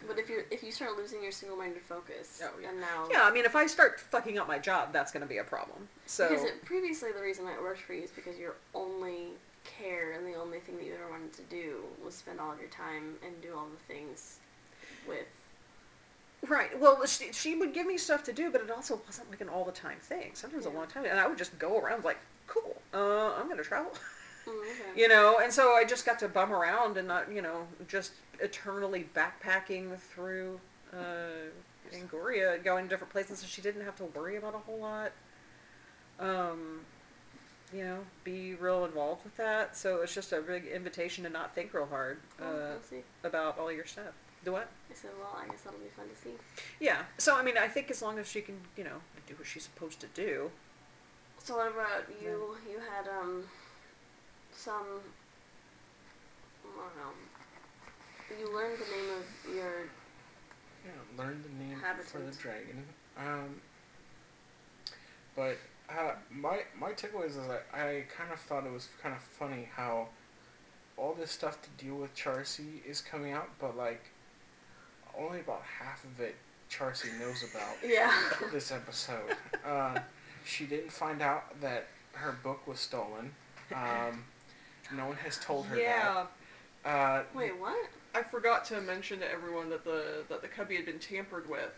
But 0.07 0.19
if 0.19 0.29
you 0.29 0.43
if 0.51 0.61
you 0.61 0.71
start 0.71 0.97
losing 0.97 1.23
your 1.23 1.31
single-minded 1.31 1.81
focus, 1.81 2.41
Oh, 2.43 2.49
yeah. 2.61 2.69
and 2.69 2.79
now 2.79 3.07
Yeah, 3.09 3.23
I 3.23 3.31
mean, 3.31 3.45
if 3.45 3.55
I 3.55 3.65
start 3.65 3.99
fucking 3.99 4.37
up 4.37 4.47
my 4.47 4.59
job, 4.59 4.91
that's 4.93 5.11
going 5.11 5.21
to 5.23 5.27
be 5.29 5.37
a 5.37 5.43
problem. 5.43 5.87
So 6.05 6.27
because 6.29 6.43
it, 6.43 6.65
previously 6.65 7.11
the 7.15 7.21
reason 7.23 7.47
it 7.47 7.61
worked 7.61 7.81
for 7.81 7.93
you 7.93 8.03
is 8.03 8.11
because 8.11 8.37
your 8.37 8.55
only 8.75 9.29
care 9.63 10.11
and 10.11 10.27
the 10.27 10.35
only 10.37 10.59
thing 10.59 10.75
that 10.77 10.85
you 10.85 10.93
ever 10.93 11.09
wanted 11.09 11.33
to 11.33 11.41
do 11.43 11.77
was 12.03 12.13
spend 12.13 12.39
all 12.39 12.51
of 12.51 12.59
your 12.59 12.69
time 12.69 13.15
and 13.25 13.33
do 13.41 13.55
all 13.57 13.65
the 13.67 13.93
things 13.93 14.37
with 15.07 15.25
right. 16.45 16.77
Well, 16.79 17.05
she, 17.05 17.31
she 17.31 17.55
would 17.55 17.73
give 17.73 17.87
me 17.87 17.97
stuff 17.97 18.23
to 18.23 18.33
do, 18.33 18.51
but 18.51 18.61
it 18.61 18.71
also 18.71 18.99
wasn't 19.05 19.29
like 19.29 19.41
an 19.41 19.49
all 19.49 19.65
the 19.65 19.71
time 19.71 19.97
thing. 19.99 20.31
Sometimes 20.33 20.65
a 20.65 20.69
long 20.69 20.87
time, 20.87 21.05
and 21.05 21.19
I 21.19 21.27
would 21.27 21.37
just 21.37 21.57
go 21.59 21.79
around 21.79 22.03
like, 22.03 22.17
cool, 22.47 22.75
uh, 22.93 23.33
I'm 23.33 23.45
going 23.45 23.57
to 23.57 23.63
travel. 23.63 23.91
Mm, 24.45 24.49
okay. 24.61 25.01
you 25.01 25.07
know, 25.07 25.39
and 25.41 25.51
so 25.51 25.73
I 25.73 25.83
just 25.83 26.05
got 26.05 26.19
to 26.19 26.27
bum 26.27 26.51
around 26.51 26.97
and 26.97 27.07
not, 27.07 27.31
you 27.31 27.41
know, 27.41 27.67
just 27.87 28.13
eternally 28.39 29.07
backpacking 29.15 29.97
through 29.97 30.59
uh, 30.93 31.49
Angoria, 31.93 32.63
going 32.63 32.85
to 32.85 32.89
different 32.89 33.11
places, 33.11 33.39
so 33.39 33.47
she 33.47 33.61
didn't 33.61 33.85
have 33.85 33.95
to 33.97 34.05
worry 34.05 34.37
about 34.37 34.55
a 34.55 34.59
whole 34.59 34.79
lot. 34.79 35.11
Um, 36.19 36.81
you 37.73 37.83
know, 37.83 37.99
be 38.23 38.55
real 38.55 38.85
involved 38.85 39.23
with 39.23 39.35
that. 39.37 39.75
So 39.75 40.01
it's 40.01 40.13
just 40.13 40.31
a 40.31 40.41
big 40.41 40.65
invitation 40.65 41.23
to 41.23 41.29
not 41.29 41.53
think 41.55 41.73
real 41.73 41.87
hard 41.87 42.19
uh, 42.39 42.75
we'll 42.91 43.01
about 43.23 43.57
all 43.59 43.71
your 43.71 43.85
stuff. 43.85 44.13
Do 44.45 44.51
what? 44.51 44.69
I 44.91 44.93
said, 44.93 45.09
well, 45.19 45.35
I 45.35 45.47
guess 45.47 45.61
that'll 45.61 45.79
be 45.79 45.87
fun 45.87 46.05
to 46.07 46.21
see. 46.21 46.35
Yeah. 46.79 47.01
So 47.17 47.35
I 47.35 47.41
mean, 47.41 47.57
I 47.57 47.67
think 47.67 47.89
as 47.89 48.01
long 48.01 48.19
as 48.19 48.27
she 48.27 48.41
can, 48.41 48.55
you 48.77 48.83
know, 48.83 49.01
do 49.27 49.33
what 49.35 49.47
she's 49.47 49.63
supposed 49.63 49.99
to 50.01 50.07
do. 50.13 50.51
So 51.39 51.57
what 51.57 51.71
about 51.71 52.05
you? 52.21 52.55
You 52.69 52.79
had 52.79 53.09
um 53.09 53.43
some 54.51 55.01
I 56.63 56.77
don't 56.77 56.95
know. 56.97 58.39
You 58.39 58.55
learned 58.55 58.77
the 58.77 58.85
name 58.85 59.09
of 59.17 59.55
your 59.55 59.73
Yeah, 60.85 61.23
learn 61.23 61.43
the 61.43 61.63
name 61.63 61.79
for 62.03 62.19
the 62.19 62.31
dragon. 62.31 62.85
Um, 63.17 63.61
but 65.35 65.57
uh, 65.89 66.13
my 66.31 66.61
my 66.79 66.91
takeaway 66.91 67.27
is 67.27 67.35
that 67.35 67.65
I 67.73 68.05
kind 68.15 68.31
of 68.31 68.39
thought 68.39 68.65
it 68.65 68.71
was 68.71 68.89
kind 69.01 69.15
of 69.15 69.21
funny 69.21 69.69
how 69.75 70.09
all 70.97 71.13
this 71.13 71.31
stuff 71.31 71.59
to 71.61 71.69
deal 71.83 71.95
with 71.95 72.15
Charcy 72.15 72.85
is 72.87 73.01
coming 73.01 73.33
out, 73.33 73.49
but 73.59 73.75
like 73.75 74.11
only 75.19 75.39
about 75.39 75.63
half 75.79 76.03
of 76.03 76.19
it 76.19 76.35
Charcy 76.69 77.17
knows 77.19 77.43
about 77.43 77.75
yeah. 77.85 78.11
this 78.51 78.71
episode. 78.71 79.35
Uh, 79.65 79.99
she 80.45 80.65
didn't 80.65 80.91
find 80.91 81.21
out 81.21 81.59
that 81.61 81.87
her 82.13 82.37
book 82.43 82.67
was 82.67 82.79
stolen. 82.79 83.31
Um, 83.73 84.23
no 84.93 85.07
one 85.07 85.17
has 85.17 85.37
told 85.37 85.65
her 85.67 85.77
Yeah, 85.77 86.25
that. 86.83 86.89
Uh, 86.89 87.23
Wait, 87.33 87.59
what? 87.59 87.89
I 88.13 88.23
forgot 88.23 88.63
to 88.65 88.79
mention 88.81 89.19
to 89.19 89.29
everyone 89.29 89.69
that 89.69 89.83
the 89.83 90.23
that 90.29 90.41
the 90.41 90.47
cubby 90.47 90.75
had 90.75 90.85
been 90.85 90.99
tampered 90.99 91.49
with. 91.49 91.71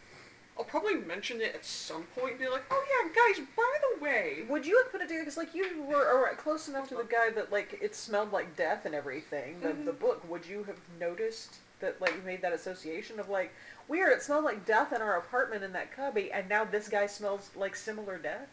I'll 0.58 0.66
probably 0.66 0.96
mention 0.96 1.40
it 1.40 1.54
at 1.54 1.64
some 1.64 2.04
point 2.16 2.32
and 2.32 2.40
be 2.40 2.48
like, 2.48 2.64
oh 2.72 2.84
yeah, 2.90 3.10
guys, 3.14 3.46
by 3.56 3.74
the 3.96 4.04
way. 4.04 4.44
Would 4.50 4.66
you 4.66 4.76
have 4.82 4.92
put 4.92 5.02
it 5.02 5.08
together? 5.08 5.24
Because 5.24 5.38
like 5.38 5.54
you 5.54 5.84
were 5.84 6.30
uh, 6.30 6.36
close 6.36 6.68
enough 6.68 6.90
to 6.90 6.96
the 6.96 7.04
guy 7.04 7.30
that 7.36 7.52
like 7.52 7.78
it 7.82 7.96
smelled 7.96 8.32
like 8.32 8.56
death 8.58 8.86
and 8.86 8.94
everything. 8.96 9.60
The, 9.62 9.74
the 9.74 9.94
book. 9.94 10.28
Would 10.30 10.46
you 10.46 10.64
have 10.64 10.80
noticed 11.00 11.58
that 11.80 12.00
like 12.02 12.16
you 12.16 12.22
made 12.26 12.42
that 12.42 12.54
association 12.54 13.20
of 13.20 13.30
like 13.30 13.54
weird? 13.88 14.14
It 14.14 14.22
smelled 14.22 14.46
like 14.46 14.66
death 14.66 14.92
in 14.94 15.02
our 15.02 15.18
apartment 15.18 15.64
in 15.64 15.74
that 15.74 15.92
cubby, 15.96 16.32
and 16.32 16.48
now 16.50 16.64
this 16.66 16.88
guy 16.90 17.08
smells 17.08 17.50
like 17.56 17.76
similar 17.76 18.18
death. 18.18 18.48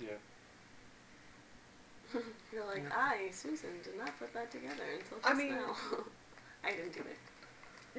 Yeah. 0.00 0.08
You're 2.52 2.64
like, 2.66 2.82
Yeah. 2.88 2.96
I, 2.96 3.30
Susan, 3.30 3.70
did 3.82 3.96
not 3.98 4.18
put 4.18 4.32
that 4.34 4.50
together 4.50 4.82
until 4.98 5.18
just 5.18 5.30
I 5.30 5.34
mean- 5.34 5.54
now. 5.54 5.74
I 6.64 6.70
didn't 6.70 6.92
do 6.92 7.00
it. 7.00 7.18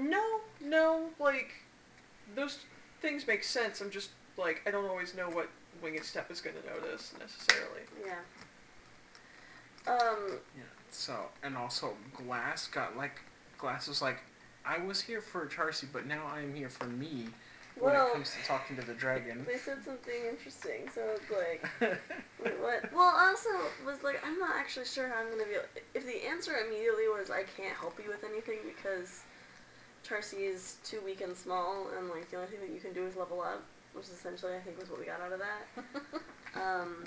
No, 0.02 0.40
no, 0.62 1.10
like 1.20 1.52
those 2.34 2.60
things 3.02 3.28
make 3.28 3.44
sense. 3.44 3.82
I'm 3.82 3.90
just 3.92 4.12
like 4.38 4.62
I 4.66 4.72
don't 4.72 4.86
always 4.90 5.14
know 5.16 5.30
what 5.30 5.50
Winged 5.82 6.04
Step 6.06 6.32
is 6.32 6.40
going 6.40 6.56
to 6.56 6.66
notice 6.74 7.14
necessarily. 7.20 7.82
Yeah. 8.06 8.16
Um, 9.92 10.40
Yeah. 10.56 10.64
So 10.92 11.14
and 11.44 11.58
also 11.58 11.94
Glass 12.16 12.68
got 12.68 12.96
like 12.96 13.20
Glass 13.64 13.88
was 13.88 14.02
like, 14.02 14.18
I 14.66 14.78
was 14.80 15.00
here 15.00 15.22
for 15.22 15.48
Charcy, 15.48 15.88
but 15.92 16.06
now 16.06 16.22
I 16.28 16.42
am 16.42 16.54
here 16.54 16.68
for 16.68 16.86
me 16.86 17.28
when 17.80 17.94
well, 17.94 18.08
it 18.08 18.14
comes 18.14 18.32
to 18.32 18.46
talking 18.46 18.76
to 18.76 18.84
the 18.84 18.94
dragon. 18.94 19.46
they 19.48 19.58
said 19.58 19.84
something 19.86 20.26
interesting, 20.30 20.90
so 20.94 21.02
it's 21.16 21.32
like, 21.32 21.66
wait, 22.44 22.60
what? 22.60 22.92
Well, 22.94 23.16
also 23.18 23.50
was 23.86 24.04
like, 24.04 24.20
I'm 24.28 24.38
not 24.38 24.58
actually 24.58 24.86
sure 24.86 25.08
how 25.08 25.16
I'm 25.16 25.32
gonna 25.32 25.46
be. 25.46 25.56
If 25.94 26.06
the 26.06 26.28
answer 26.28 26.58
immediately 26.68 27.08
was, 27.08 27.32
I 27.32 27.44
can't 27.56 27.76
help 27.80 27.98
you 28.04 28.10
with 28.10 28.26
anything 28.26 28.60
because 28.68 29.24
Charcy 30.06 30.42
is 30.42 30.76
too 30.84 31.00
weak 31.06 31.22
and 31.22 31.36
small, 31.36 31.88
and 31.98 32.10
like 32.10 32.30
the 32.30 32.36
only 32.36 32.50
thing 32.50 32.60
that 32.60 32.70
you 32.70 32.82
can 32.82 32.92
do 32.92 33.08
is 33.08 33.16
level 33.16 33.42
up, 33.42 33.64
which 33.94 34.08
essentially 34.08 34.56
I 34.56 34.60
think 34.60 34.78
was 34.78 34.90
what 34.90 35.00
we 35.00 35.06
got 35.06 35.22
out 35.22 35.32
of 35.32 35.40
that. 35.40 36.22
Um, 36.54 37.06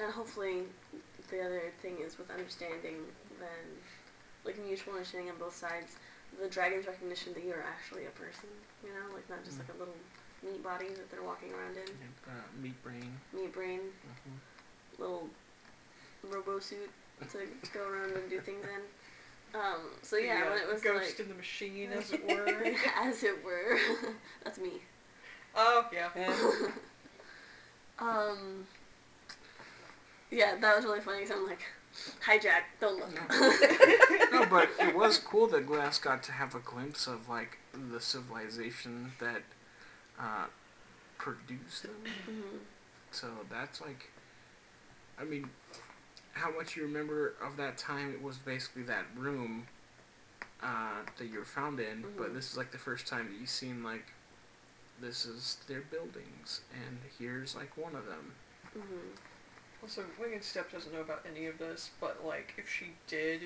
and 0.00 0.12
hopefully, 0.12 0.62
the 1.30 1.40
other 1.40 1.72
thing 1.80 1.98
is 2.04 2.18
with 2.18 2.30
understanding, 2.32 2.96
then, 3.38 3.66
like 4.44 4.58
mutual 4.64 4.94
understanding 4.94 5.30
on 5.30 5.38
both 5.38 5.54
sides, 5.56 5.96
the 6.40 6.48
dragon's 6.48 6.86
recognition 6.86 7.32
that 7.34 7.44
you're 7.44 7.62
actually 7.62 8.06
a 8.06 8.10
person, 8.10 8.48
you 8.82 8.90
know, 8.90 9.14
like 9.14 9.28
not 9.30 9.44
just 9.44 9.58
like 9.58 9.68
a 9.74 9.78
little 9.78 9.94
meat 10.44 10.62
body 10.62 10.88
that 10.88 11.10
they're 11.10 11.22
walking 11.22 11.52
around 11.52 11.76
in, 11.76 11.82
uh, 12.26 12.30
meat 12.62 12.80
brain. 12.82 13.18
meat 13.32 13.52
brain, 13.52 13.80
Mhm. 13.80 15.00
little 15.00 15.28
robo 16.30 16.58
suit 16.58 16.90
to 17.32 17.38
go 17.74 17.88
around 17.88 18.12
and 18.16 18.30
do 18.30 18.40
things 18.40 18.64
in. 18.64 19.58
Um, 19.58 19.80
so 20.02 20.16
yeah, 20.16 20.42
uh, 20.46 20.50
when 20.50 20.58
it 20.62 20.68
was 20.70 20.82
ghost 20.82 21.18
like, 21.18 21.20
in 21.20 21.28
the 21.28 21.34
machine, 21.34 21.90
as 21.92 22.12
it 22.12 22.24
were. 22.28 22.64
as 23.00 23.22
it 23.24 23.42
were, 23.44 23.78
that's 24.44 24.58
me. 24.58 24.72
oh 25.56 25.86
yeah. 25.92 26.08
Yeah. 26.14 26.68
Um. 27.98 28.66
Yeah, 30.30 30.56
that 30.60 30.76
was 30.76 30.84
really 30.84 31.00
funny. 31.00 31.22
Cause 31.22 31.30
I'm 31.32 31.46
like, 31.46 31.62
"Hi, 32.22 32.38
Jack. 32.38 32.78
Don't 32.80 32.98
look." 32.98 33.10
no, 34.32 34.46
but 34.46 34.70
it 34.80 34.94
was 34.94 35.18
cool 35.18 35.46
that 35.48 35.66
Glass 35.66 35.98
got 35.98 36.22
to 36.24 36.32
have 36.32 36.54
a 36.54 36.60
glimpse 36.60 37.06
of 37.06 37.28
like 37.28 37.58
the 37.72 38.00
civilization 38.00 39.12
that 39.20 39.42
uh, 40.18 40.46
produced 41.18 41.82
them. 41.84 41.94
Mhm. 42.28 42.58
So 43.10 43.28
that's 43.50 43.80
like, 43.80 44.10
I 45.18 45.24
mean, 45.24 45.50
how 46.32 46.50
much 46.50 46.76
you 46.76 46.82
remember 46.82 47.34
of 47.42 47.56
that 47.56 47.78
time? 47.78 48.12
It 48.12 48.22
was 48.22 48.36
basically 48.38 48.82
that 48.84 49.06
room 49.16 49.66
uh, 50.62 51.02
that 51.16 51.26
you 51.26 51.38
were 51.38 51.44
found 51.44 51.78
in. 51.80 52.02
But 52.16 52.30
Mhm. 52.30 52.34
this 52.34 52.50
is 52.50 52.56
like 52.56 52.72
the 52.72 52.78
first 52.78 53.06
time 53.06 53.28
that 53.32 53.38
you've 53.40 53.48
seen 53.48 53.82
like, 53.82 54.12
this 55.00 55.24
is 55.24 55.58
their 55.68 55.80
buildings, 55.82 56.62
and 56.74 56.98
here's 57.18 57.54
like 57.54 57.76
one 57.76 57.94
of 57.94 58.06
them. 58.06 58.34
Mhm. 58.76 59.16
Also, 59.82 60.04
Winged 60.20 60.42
Step 60.42 60.72
doesn't 60.72 60.92
know 60.92 61.00
about 61.00 61.24
any 61.30 61.46
of 61.46 61.58
this, 61.58 61.90
but 62.00 62.24
like 62.24 62.54
if 62.58 62.68
she 62.68 62.92
did 63.06 63.40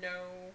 know 0.00 0.50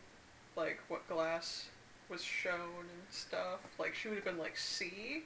like 0.56 0.80
what 0.88 1.08
glass 1.08 1.68
was 2.10 2.24
shown 2.24 2.80
and 2.80 3.12
stuff, 3.12 3.60
like 3.78 3.94
she 3.94 4.08
would 4.08 4.16
have 4.16 4.26
been 4.26 4.38
like, 4.38 4.58
"See, 4.58 5.24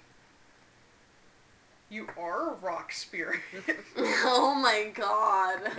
you 1.89 2.07
are 2.17 2.51
a 2.51 2.53
rock 2.55 2.91
spirit." 2.91 3.39
oh 3.97 4.55
my 4.55 4.91
god. 4.93 5.71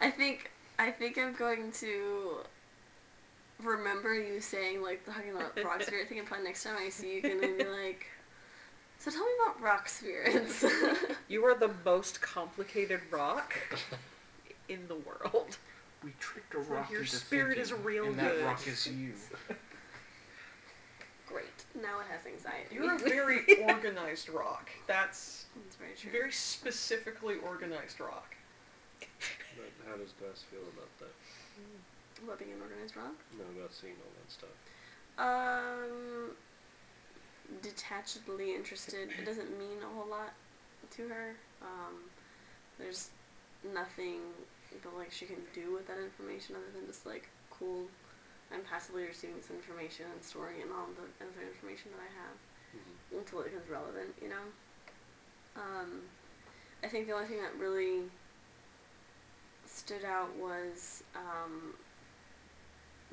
I 0.00 0.10
think 0.10 0.50
I 0.78 0.90
think 0.90 1.16
I'm 1.16 1.32
going 1.34 1.70
to 1.72 2.38
remember 3.62 4.14
you 4.14 4.40
saying 4.40 4.82
like 4.82 5.06
talking 5.06 5.30
about 5.30 5.56
rock 5.64 5.82
spirit 5.82 6.08
thing 6.08 6.18
and 6.18 6.26
probably 6.26 6.44
next 6.46 6.64
time 6.64 6.74
I 6.76 6.88
see 6.88 7.14
you 7.14 7.22
gonna 7.22 7.40
be 7.40 7.64
like 7.64 8.06
so 9.02 9.10
tell 9.10 9.24
me 9.24 9.32
about 9.42 9.60
rock 9.60 9.88
spirits. 9.88 10.64
You 11.28 11.44
are 11.46 11.54
the 11.58 11.70
most 11.82 12.20
complicated 12.20 13.00
rock 13.10 13.54
in 14.68 14.86
the 14.86 14.96
world. 14.96 15.56
We 16.04 16.12
tricked 16.20 16.52
a 16.54 16.58
rock 16.58 16.90
your 16.90 17.00
into 17.00 17.16
spirit 17.16 17.56
is 17.56 17.70
thinking, 17.70 17.86
real 17.86 18.04
and 18.06 18.18
that 18.18 18.42
rock 18.44 18.66
is 18.66 18.86
you. 18.86 19.14
Great. 21.26 21.46
Now 21.80 22.00
it 22.00 22.06
has 22.10 22.26
anxiety. 22.26 22.74
You're 22.74 22.94
a 22.94 22.98
very 23.16 23.40
organized 23.62 24.28
rock. 24.28 24.68
That's 24.86 25.46
That's 25.64 25.76
very 25.76 25.94
true. 25.96 26.10
very 26.12 26.32
specifically 26.32 27.36
organized 27.48 27.98
rock. 27.98 28.34
But 29.56 29.70
how 29.88 29.96
does 29.96 30.12
Glass 30.12 30.44
feel 30.50 30.60
about 30.74 30.90
that? 30.98 31.14
About 32.22 32.38
being 32.38 32.52
an 32.52 32.60
organized 32.60 32.94
rock? 32.94 33.14
No, 33.38 33.44
about 33.58 33.72
seeing 33.72 33.94
all 34.04 34.12
that 34.20 34.30
stuff. 34.30 34.50
Um, 35.16 36.36
detachedly 37.62 38.54
interested. 38.54 39.08
It 39.18 39.24
doesn't 39.24 39.50
mean 39.58 39.78
a 39.82 39.94
whole 39.96 40.08
lot 40.08 40.32
to 40.96 41.08
her. 41.08 41.34
Um, 41.60 41.94
there's 42.78 43.10
nothing 43.74 44.20
that 44.82 44.96
like 44.96 45.12
she 45.12 45.26
can 45.26 45.36
do 45.54 45.72
with 45.72 45.86
that 45.86 45.98
information 45.98 46.56
other 46.56 46.72
than 46.74 46.86
just 46.86 47.06
like 47.06 47.28
cool. 47.50 47.84
I'm 48.52 48.62
passively 48.62 49.04
receiving 49.04 49.36
this 49.36 49.50
information 49.50 50.06
and 50.12 50.22
storing 50.22 50.60
it 50.60 50.66
in 50.66 50.72
all 50.72 50.88
the 50.96 51.08
other 51.24 51.46
information 51.46 51.90
that 51.96 52.00
I 52.02 52.10
have 52.22 52.36
Mm-hmm. 52.72 53.18
until 53.18 53.40
it 53.40 53.52
becomes 53.52 53.68
relevant. 53.68 54.14
You 54.22 54.30
know. 54.30 54.46
Um, 55.56 56.00
I 56.82 56.88
think 56.88 57.06
the 57.06 57.12
only 57.12 57.26
thing 57.26 57.42
that 57.42 57.54
really 57.58 58.00
stood 59.66 60.04
out 60.04 60.34
was 60.36 61.04
um, 61.14 61.74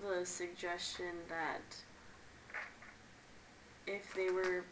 the 0.01 0.25
suggestion 0.25 1.11
that 1.27 1.75
if 3.89 4.13
they 4.13 4.29
were 4.29 4.63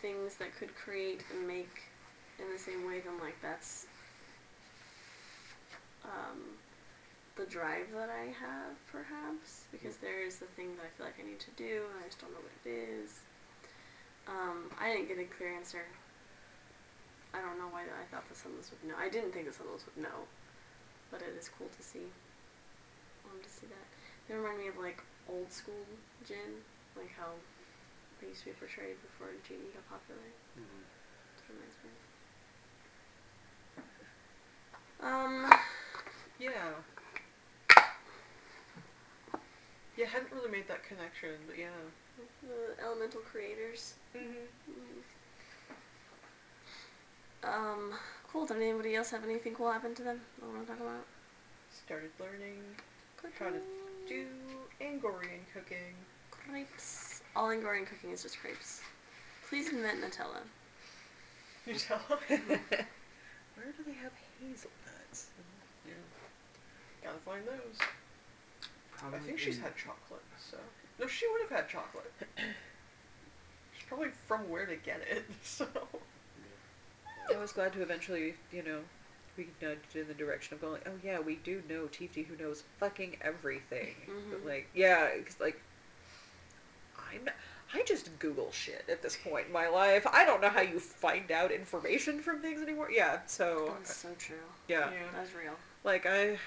things 0.00 0.36
that 0.36 0.56
could 0.56 0.74
create 0.74 1.22
and 1.32 1.46
make 1.46 1.82
in 2.38 2.50
the 2.52 2.58
same 2.58 2.86
way, 2.86 3.00
then 3.00 3.20
like 3.20 3.36
that's 3.42 3.86
um, 6.04 6.40
the 7.36 7.44
drive 7.44 7.92
that 7.92 8.08
I 8.08 8.32
have, 8.32 8.72
perhaps, 8.90 9.64
because 9.72 9.96
there 9.98 10.22
is 10.24 10.38
the 10.38 10.48
thing 10.56 10.72
that 10.76 10.88
I 10.88 10.90
feel 10.96 11.06
like 11.06 11.20
I 11.20 11.28
need 11.28 11.40
to 11.40 11.52
do, 11.56 11.84
and 11.92 12.00
I 12.00 12.08
just 12.08 12.20
don't 12.20 12.32
know 12.32 12.40
what 12.40 12.56
it 12.64 12.68
is. 12.68 13.20
Um, 14.26 14.72
I 14.80 14.92
didn't 14.92 15.08
get 15.08 15.18
a 15.18 15.28
clear 15.28 15.52
answer. 15.54 15.84
I 17.34 17.40
don't 17.44 17.58
know 17.58 17.68
why 17.68 17.84
I 17.84 18.04
thought 18.10 18.24
the 18.28 18.34
Sunless 18.34 18.72
would 18.72 18.88
know. 18.88 18.96
I 18.96 19.12
didn't 19.12 19.32
think 19.36 19.44
the 19.46 19.52
Sunless 19.52 19.84
would 19.84 20.00
know, 20.02 20.24
but 21.10 21.20
it 21.20 21.36
is 21.38 21.50
cool 21.52 21.68
to 21.68 21.82
see. 21.82 22.08
Um, 23.28 23.36
to 23.42 23.50
see 23.50 23.68
that. 23.68 23.86
They 24.26 24.34
remind 24.34 24.58
me 24.58 24.68
of 24.68 24.78
like 24.78 25.04
old 25.28 25.52
school 25.52 25.84
djinn, 26.24 26.64
like 26.96 27.12
how 27.12 27.36
they 28.20 28.28
used 28.28 28.40
to 28.40 28.46
be 28.46 28.52
portrayed 28.52 28.96
before 29.02 29.28
Genie 29.46 29.70
got 29.74 29.86
popular. 29.88 30.20
Mm-hmm. 30.58 30.84
It 31.36 31.44
reminds 31.48 31.78
me. 31.84 31.90
Um, 35.02 35.52
Yeah. 36.38 36.72
Yeah, 39.96 40.06
hadn't 40.06 40.30
really 40.32 40.50
made 40.50 40.68
that 40.68 40.84
connection, 40.84 41.30
but 41.46 41.58
yeah. 41.58 41.68
the 42.42 42.84
elemental 42.84 43.20
creators. 43.20 43.94
Mm-hmm. 44.14 44.72
Mm. 47.42 47.48
Um, 47.48 47.94
cool. 48.30 48.44
Did 48.46 48.58
anybody 48.58 48.94
else 48.94 49.10
have 49.10 49.24
anything 49.24 49.54
cool 49.54 49.72
happen 49.72 49.94
to 49.94 50.02
them? 50.02 50.20
I 50.42 50.46
want 50.46 50.66
to 50.66 50.72
talk 50.72 50.80
about. 50.80 51.06
Started 51.70 52.10
learning 52.20 52.62
how 53.38 53.46
to 53.50 53.60
do 54.08 54.26
Angorian 54.80 55.40
cooking. 55.52 55.94
crepes. 56.30 57.15
All 57.36 57.48
Angorian 57.50 57.86
cooking 57.86 58.10
is 58.12 58.22
just 58.22 58.40
crepes. 58.40 58.80
Please 59.48 59.68
invent 59.68 60.00
Nutella. 60.00 60.40
You 61.66 61.74
tell 61.74 61.98
Where 62.28 62.38
do 62.38 63.84
they 63.84 63.92
have 63.92 64.12
hazelnuts? 64.40 65.26
Yeah. 65.86 65.92
Gotta 67.04 67.18
find 67.18 67.46
those. 67.46 67.78
Probably 68.96 69.18
I 69.18 69.22
think 69.22 69.38
she's 69.38 69.58
had 69.58 69.76
chocolate, 69.76 70.22
so. 70.50 70.56
No, 70.98 71.06
she 71.06 71.26
would 71.30 71.42
have 71.42 71.50
had 71.50 71.68
chocolate. 71.68 72.10
she's 73.76 73.84
probably 73.86 74.08
from 74.26 74.48
where 74.48 74.64
to 74.64 74.76
get 74.76 75.02
it, 75.10 75.24
so. 75.42 75.66
I 77.32 77.36
was 77.36 77.52
glad 77.52 77.74
to 77.74 77.82
eventually, 77.82 78.34
you 78.50 78.62
know, 78.62 78.80
we 79.36 79.48
nudged 79.60 79.94
in 79.94 80.08
the 80.08 80.14
direction 80.14 80.54
of 80.54 80.62
going, 80.62 80.80
oh 80.86 80.92
yeah, 81.04 81.18
we 81.20 81.34
do 81.36 81.62
know 81.68 81.82
Tifty 81.86 82.24
who 82.24 82.42
knows 82.42 82.62
fucking 82.80 83.18
everything. 83.20 83.94
But 84.30 84.42
Mhm. 84.42 84.46
like, 84.46 84.68
yeah, 84.74 85.10
because 85.18 85.38
like, 85.40 85.60
I'm, 87.16 87.30
I 87.74 87.82
just 87.84 88.16
Google 88.18 88.50
shit 88.52 88.84
at 88.88 89.02
this 89.02 89.16
point 89.16 89.46
in 89.48 89.52
my 89.52 89.68
life. 89.68 90.06
I 90.12 90.24
don't 90.24 90.40
know 90.40 90.48
how 90.48 90.60
you 90.60 90.78
find 90.78 91.30
out 91.32 91.50
information 91.50 92.20
from 92.20 92.40
things 92.40 92.62
anymore. 92.62 92.90
Yeah, 92.90 93.18
so 93.26 93.72
That's 93.78 93.96
so 93.96 94.08
true. 94.18 94.36
yeah, 94.68 94.90
That's 95.14 95.34
real. 95.34 95.52
like 95.84 96.06
I, 96.06 96.30
I 96.32 96.38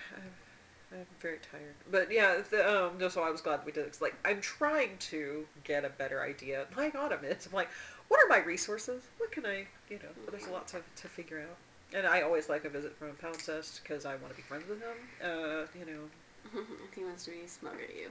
I'm 0.91 1.05
very 1.19 1.38
tired. 1.51 1.75
But 1.91 2.11
yeah, 2.11 2.38
the, 2.49 2.85
um, 2.85 2.97
no, 2.97 3.09
so 3.09 3.21
I 3.21 3.29
was 3.29 3.41
glad 3.41 3.59
we 3.65 3.71
did 3.71 3.85
it. 3.85 3.91
'cause, 3.91 4.01
like, 4.01 4.15
I'm 4.25 4.41
trying 4.41 4.97
to 5.11 5.45
get 5.63 5.85
a 5.85 5.89
better 5.89 6.23
idea. 6.23 6.65
Like 6.75 6.95
Autumn 6.95 7.23
is. 7.25 7.45
I'm 7.45 7.53
like, 7.53 7.69
what 8.07 8.19
are 8.23 8.27
my 8.27 8.43
resources? 8.43 9.03
What 9.17 9.31
can 9.31 9.45
I, 9.45 9.67
you 9.89 9.97
know? 9.99 10.09
There's 10.31 10.47
a 10.47 10.51
lot 10.51 10.67
to, 10.69 10.81
to 10.95 11.07
figure 11.07 11.41
out. 11.41 11.57
And 11.95 12.07
I 12.07 12.21
always 12.21 12.49
like 12.49 12.65
a 12.65 12.69
visit 12.69 12.95
from 12.97 13.09
a 13.09 13.13
Palimpsest 13.13 13.83
because 13.83 14.05
I 14.05 14.15
want 14.15 14.29
to 14.29 14.35
be 14.35 14.41
friends 14.41 14.63
with 14.67 14.79
him. 14.81 14.97
Uh, 15.23 15.65
you 15.77 15.85
know. 15.85 16.63
he 16.95 17.03
wants 17.03 17.25
to 17.25 17.31
be 17.31 17.45
smug 17.45 17.75
at 17.83 17.95
you. 17.95 18.09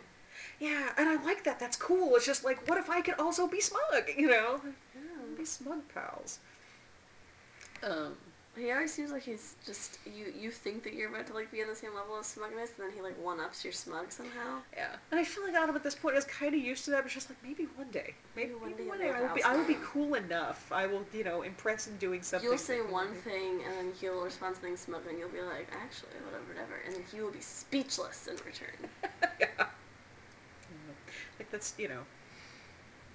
Yeah, 0.61 0.91
and 0.97 1.09
I 1.09 1.23
like 1.25 1.45
that. 1.45 1.59
That's 1.61 1.77
cool. 1.77 2.17
It's 2.17 2.27
just 2.27 2.45
like, 2.45 2.67
what 2.69 2.79
if 2.79 2.91
I 2.91 3.01
could 3.01 3.15
also 3.19 3.47
be 3.47 3.61
smug? 3.61 4.05
You 4.17 4.29
know, 4.29 4.61
Yeah. 4.95 5.01
be 5.37 5.45
smug 5.45 5.83
pals. 5.95 6.39
Um, 7.83 8.17
He 8.57 8.73
always 8.73 8.93
seems 8.93 9.13
like 9.13 9.23
he's 9.23 9.55
just 9.65 10.01
you. 10.05 10.33
You 10.37 10.51
think 10.51 10.83
that 10.83 10.93
you're 10.93 11.11
about 11.15 11.29
to 11.29 11.33
like 11.33 11.49
be 11.53 11.63
on 11.63 11.69
the 11.69 11.77
same 11.77 11.95
level 11.95 12.19
of 12.19 12.27
smugness, 12.27 12.71
and 12.77 12.89
then 12.89 12.93
he 12.93 13.01
like 13.01 13.17
one 13.23 13.39
ups 13.39 13.63
your 13.63 13.73
smug 13.73 14.11
somehow. 14.11 14.59
yeah, 14.77 14.97
and 15.13 15.21
I 15.21 15.23
feel 15.23 15.45
like 15.45 15.55
Adam 15.55 15.77
at 15.77 15.85
this 15.85 15.95
point 15.95 16.17
is 16.17 16.25
kind 16.25 16.53
of 16.53 16.61
used 16.61 16.85
to 16.87 16.91
that. 16.91 17.05
But 17.05 17.13
just 17.13 17.31
like 17.31 17.39
maybe 17.45 17.69
one 17.77 17.89
day, 17.93 18.15
maybe, 18.35 18.49
Maybe 18.49 18.55
one 18.61 18.71
maybe 18.71 18.83
day 18.83 18.89
one 18.89 18.99
day 18.99 19.11
I 19.13 19.21
will 19.21 19.35
be. 19.37 19.43
I 19.45 19.57
will 19.57 19.65
be 19.65 19.79
cool 19.85 20.15
enough. 20.15 20.73
I 20.73 20.89
will, 20.89 21.05
you 21.15 21.23
know, 21.23 21.43
impress 21.43 21.87
in 21.87 21.97
doing 21.99 22.21
something. 22.23 22.49
You'll 22.49 22.59
say 22.59 22.79
one 22.81 23.15
thing, 23.15 23.63
and 23.65 23.73
then 23.79 23.93
he'll 24.01 24.23
respond 24.25 24.57
to 24.57 24.61
something 24.61 24.77
smug, 24.77 25.03
and 25.09 25.17
you'll 25.21 25.29
be 25.29 25.41
like, 25.43 25.69
actually, 25.81 26.19
whatever, 26.25 26.43
whatever, 26.49 26.75
and 26.85 26.97
then 26.97 27.05
he 27.13 27.21
will 27.21 27.31
be 27.31 27.41
speechless 27.41 28.27
in 28.27 28.35
return. 28.45 28.91
yeah. 29.39 29.67
Like 31.49 31.53
that's 31.53 31.75
you 31.79 31.89
know. 31.89 32.01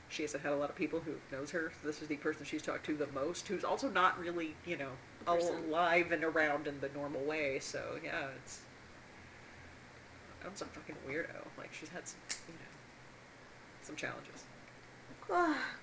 She 0.10 0.22
hasn't 0.24 0.44
had 0.44 0.54
a 0.54 0.56
lot 0.56 0.70
of 0.70 0.76
people 0.76 1.00
who 1.00 1.14
knows 1.36 1.50
her. 1.52 1.72
So 1.82 1.88
this 1.88 2.02
is 2.02 2.08
the 2.08 2.18
person 2.18 2.46
she's 2.46 2.62
talked 2.62 2.86
to 2.86 2.96
the 2.96 3.08
most, 3.16 3.48
who's 3.48 3.64
also 3.64 3.90
not 3.90 4.20
really, 4.20 4.54
you 4.64 4.78
know, 4.78 4.90
person. 5.26 5.56
alive 5.70 6.12
and 6.12 6.24
around 6.24 6.68
in 6.68 6.80
the 6.82 6.90
normal 6.96 7.22
way. 7.22 7.58
So 7.60 7.82
yeah, 8.04 8.28
it's. 8.44 8.60
I'm 10.46 10.52
some 10.56 10.68
fucking 10.70 10.96
weirdo. 11.08 11.48
Like 11.58 11.74
she's 11.74 11.90
had 11.90 12.08
some, 12.08 12.20
you 12.48 12.54
know, 12.54 12.70
some 13.82 13.96
challenges. 13.96 14.44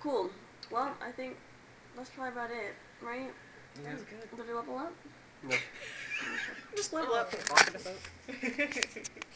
Cool. 0.00 0.30
Well, 0.70 0.94
I 1.04 1.10
think 1.10 1.36
that's 1.96 2.10
probably 2.10 2.32
about 2.32 2.50
it, 2.50 2.74
right? 3.04 3.32
Yeah. 3.82 3.90
That 3.90 3.94
was 3.94 4.02
good. 4.02 4.36
Did 4.36 4.46
we 4.48 4.54
level 4.54 4.76
up? 4.78 4.92
No. 5.42 5.56
Just 6.76 6.92
level 6.92 7.14
Oh. 7.14 7.20
up 7.20 7.32
and 7.32 7.48
walk 7.48 7.68
in 7.68 7.74
a 7.74 7.78
boat. 7.78 9.08